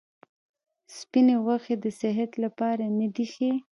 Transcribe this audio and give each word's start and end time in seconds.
سپیني 0.97 1.35
غوښي 1.43 1.75
د 1.83 1.85
صحت 1.99 2.31
لپاره 2.43 2.83
نه 2.99 3.07
دي 3.15 3.25
ښه. 3.33 3.51